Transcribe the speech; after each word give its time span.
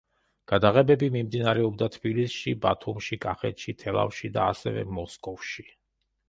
გადაღებები 0.51 1.09
მიმდინარეობდა 1.15 1.89
თბილისში, 1.95 2.53
ბათუმში 2.63 3.19
კახეთში 3.27 3.77
თელავში, 3.83 4.33
და 4.39 4.49
ასევე 4.55 4.87
მოსკოვში. 4.97 5.69